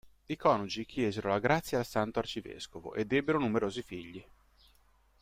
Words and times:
I 0.25 0.35
coniugi 0.35 0.83
chiesero 0.87 1.29
la 1.29 1.37
grazia 1.37 1.77
al 1.77 1.85
santo 1.85 2.17
arcivescovo 2.17 2.95
ed 2.95 3.11
ebbero 3.11 3.37
numerosi 3.37 3.83
figli. 3.83 4.25